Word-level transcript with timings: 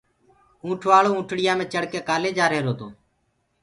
اونٺ 0.63 0.81
وآݪواونٺڻييآ 0.89 1.53
مي 1.59 1.65
ڪآلي 1.71 1.73
چڙه 1.97 2.07
ڪي 2.21 2.29
جآ 2.37 2.45
ريهرو 2.51 2.73
تو 2.79 2.87